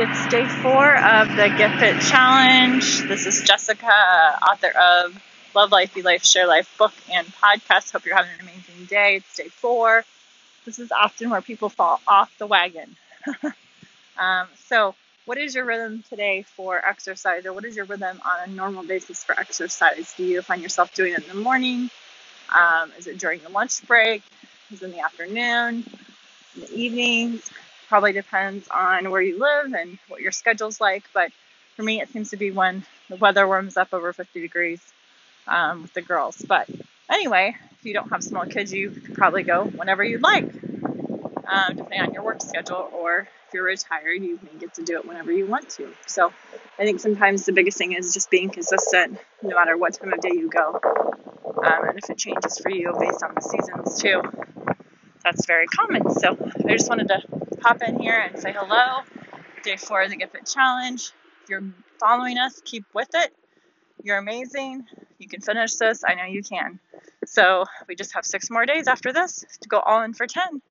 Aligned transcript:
It's 0.00 0.28
day 0.28 0.46
four 0.62 0.94
of 0.96 1.26
the 1.30 1.52
Get 1.58 1.80
Fit 1.80 2.00
Challenge. 2.02 3.00
This 3.08 3.26
is 3.26 3.42
Jessica, 3.42 4.38
author 4.48 4.68
of 4.68 5.20
Love 5.56 5.72
Life, 5.72 5.92
Be 5.92 6.02
Life, 6.02 6.24
Share 6.24 6.46
Life 6.46 6.72
book 6.78 6.92
and 7.10 7.26
podcast. 7.26 7.90
Hope 7.90 8.06
you're 8.06 8.14
having 8.14 8.30
an 8.34 8.42
amazing 8.42 8.84
day. 8.84 9.16
It's 9.16 9.36
day 9.36 9.48
four. 9.48 10.04
This 10.64 10.78
is 10.78 10.92
often 10.92 11.30
where 11.30 11.42
people 11.42 11.68
fall 11.68 12.00
off 12.06 12.32
the 12.38 12.46
wagon. 12.46 12.94
um, 14.16 14.46
so, 14.68 14.94
what 15.24 15.36
is 15.36 15.56
your 15.56 15.64
rhythm 15.64 16.04
today 16.08 16.44
for 16.44 16.76
exercise, 16.86 17.44
or 17.44 17.52
what 17.52 17.64
is 17.64 17.74
your 17.74 17.86
rhythm 17.86 18.20
on 18.24 18.48
a 18.48 18.52
normal 18.52 18.84
basis 18.84 19.24
for 19.24 19.36
exercise? 19.36 20.14
Do 20.16 20.22
you 20.22 20.42
find 20.42 20.62
yourself 20.62 20.94
doing 20.94 21.14
it 21.14 21.24
in 21.24 21.28
the 21.28 21.42
morning? 21.42 21.90
Um, 22.56 22.92
is 22.96 23.08
it 23.08 23.18
during 23.18 23.40
your 23.40 23.50
lunch 23.50 23.84
break? 23.88 24.22
Is 24.70 24.80
it 24.80 24.84
in 24.84 24.92
the 24.92 25.00
afternoon? 25.00 25.84
In 26.54 26.60
the 26.60 26.72
evenings? 26.72 27.50
Probably 27.88 28.12
depends 28.12 28.68
on 28.68 29.10
where 29.10 29.22
you 29.22 29.38
live 29.38 29.72
and 29.72 29.98
what 30.08 30.20
your 30.20 30.32
schedule's 30.32 30.80
like. 30.80 31.04
But 31.12 31.32
for 31.76 31.82
me, 31.82 32.00
it 32.00 32.10
seems 32.10 32.30
to 32.30 32.36
be 32.36 32.50
when 32.50 32.84
the 33.08 33.16
weather 33.16 33.46
warms 33.46 33.76
up 33.76 33.92
over 33.92 34.12
50 34.12 34.40
degrees 34.40 34.80
um, 35.46 35.82
with 35.82 35.94
the 35.94 36.02
girls. 36.02 36.36
But 36.36 36.68
anyway, 37.10 37.56
if 37.72 37.84
you 37.84 37.94
don't 37.94 38.10
have 38.10 38.22
small 38.22 38.44
kids, 38.44 38.72
you 38.72 38.90
can 38.90 39.14
probably 39.14 39.42
go 39.42 39.64
whenever 39.64 40.04
you'd 40.04 40.22
like, 40.22 40.44
um, 40.44 41.76
depending 41.76 42.00
on 42.00 42.12
your 42.12 42.22
work 42.22 42.42
schedule. 42.42 42.90
Or 42.92 43.28
if 43.46 43.54
you're 43.54 43.64
retired, 43.64 44.22
you 44.22 44.38
may 44.42 44.58
get 44.58 44.74
to 44.74 44.82
do 44.82 44.98
it 44.98 45.06
whenever 45.06 45.32
you 45.32 45.46
want 45.46 45.70
to. 45.70 45.88
So 46.06 46.32
I 46.78 46.84
think 46.84 47.00
sometimes 47.00 47.46
the 47.46 47.52
biggest 47.52 47.78
thing 47.78 47.92
is 47.92 48.12
just 48.12 48.30
being 48.30 48.50
consistent 48.50 49.18
no 49.42 49.56
matter 49.56 49.76
what 49.76 49.94
time 49.94 50.12
of 50.12 50.20
day 50.20 50.32
you 50.32 50.50
go. 50.50 50.78
Um, 51.64 51.88
and 51.88 51.98
if 51.98 52.10
it 52.10 52.18
changes 52.18 52.58
for 52.58 52.70
you 52.70 52.94
based 53.00 53.22
on 53.22 53.34
the 53.34 53.40
seasons 53.40 54.02
too, 54.02 54.20
that's 55.24 55.46
very 55.46 55.66
common. 55.66 56.10
So 56.14 56.36
I 56.66 56.72
just 56.72 56.88
wanted 56.88 57.08
to 57.08 57.47
pop 57.60 57.82
in 57.82 57.98
here 58.00 58.18
and 58.18 58.40
say 58.40 58.52
hello. 58.52 59.02
Day 59.62 59.76
four 59.76 60.02
of 60.02 60.10
the 60.10 60.16
Get 60.16 60.32
Fit 60.32 60.46
Challenge. 60.46 61.10
If 61.42 61.50
you're 61.50 61.64
following 61.98 62.38
us, 62.38 62.60
keep 62.64 62.84
with 62.94 63.08
it. 63.14 63.32
You're 64.02 64.18
amazing. 64.18 64.86
You 65.18 65.28
can 65.28 65.40
finish 65.40 65.74
this. 65.74 66.04
I 66.06 66.14
know 66.14 66.24
you 66.24 66.42
can. 66.42 66.78
So 67.26 67.64
we 67.88 67.96
just 67.96 68.14
have 68.14 68.24
six 68.24 68.50
more 68.50 68.64
days 68.64 68.86
after 68.86 69.12
this 69.12 69.44
to 69.62 69.68
go 69.68 69.80
all 69.80 70.02
in 70.02 70.14
for 70.14 70.26
10. 70.26 70.62